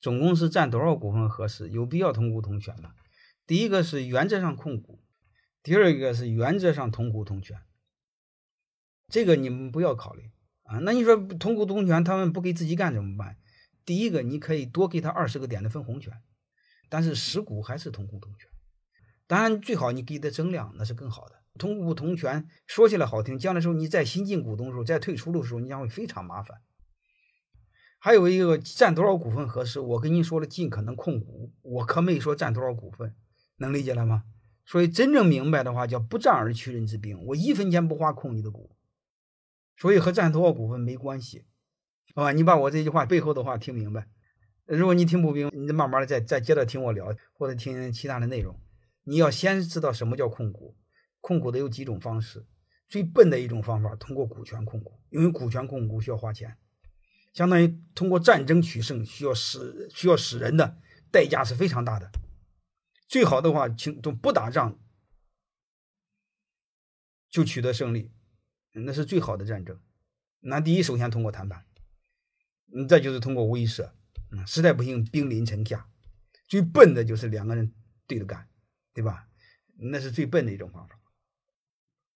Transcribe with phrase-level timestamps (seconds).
[0.00, 2.92] 总公司占多少股份合适，有必要同股同权吗？
[3.46, 5.00] 第一个是原则上控股，
[5.62, 7.58] 第二个是原则上同股同权。
[9.08, 10.30] 这个你们不要考虑
[10.64, 10.78] 啊。
[10.78, 13.36] 那你说同股同权，他们不给自己干怎么办？
[13.84, 16.12] 第一个，你可以多给他二十个点的分红权，
[16.88, 18.50] 但是实股还是同股同权。
[19.28, 21.36] 当然，最好你给他增量，那是更好的。
[21.56, 26.60] 同股同权说起来好听，将来时候你在新进股东的时候，在退出的时候，你将会非常麻烦。
[27.98, 33.14] 还有一个占多少股份合适，我跟你说了，尽可能控股，我可没说占多少股份，
[33.56, 34.24] 能理解了吗？
[34.64, 38.70] 所以真正明白的话，叫不战而屈人之兵，我一分钱不花控你的股，
[39.76, 41.44] 所以和占多少股份没关系，
[42.14, 42.32] 好吧？
[42.32, 44.08] 你把我这句话背后的话听明白。
[44.64, 48.60] 如果你听不明，你慢慢的再再接着听我聊，或者听其他的内容。
[49.04, 50.76] 你要先知道什么叫控股，
[51.20, 52.44] 控股的有几种方式，
[52.88, 56.56] 最笨的一种方法，通过股权控股，因为股权控股需要花钱，
[57.36, 60.80] 相当于通过战争取胜，需要死需要死人的
[61.12, 62.10] 代价是非常大的。
[63.06, 64.80] 最好的话，请都不打仗
[67.28, 68.10] 就取得胜利，
[68.72, 69.78] 那是最好的战争。
[70.40, 71.66] 那第一，首先通过谈判，
[72.74, 73.90] 嗯，再就是通过威慑，
[74.30, 75.86] 嗯，实在不行兵临城下。
[76.48, 77.72] 最笨的就是两个人
[78.06, 78.48] 对着干。
[78.96, 79.28] 对吧？
[79.92, 80.98] 那是最笨的一种方法。